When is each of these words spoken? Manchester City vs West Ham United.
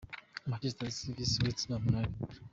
Manchester 0.49 0.89
City 0.97 1.13
vs 1.23 1.35
West 1.43 1.67
Ham 1.69 1.83
United. 1.93 2.29